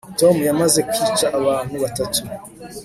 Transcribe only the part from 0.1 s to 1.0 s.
tom yamaze